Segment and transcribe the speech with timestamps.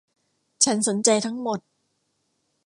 [0.63, 1.59] ฉันสนใจทั้งหมด